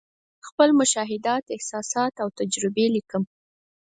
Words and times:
خپل 0.47 0.69
مشاهدات، 0.79 1.43
احساسات 1.55 2.13
او 2.23 2.27
تجربې 2.39 2.85
لیکم. 2.95 3.23